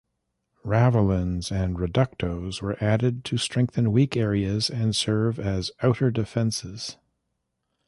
[0.65, 6.97] Ravelins and "reductos" were added to strengthen weak areas and serve as outer defenses.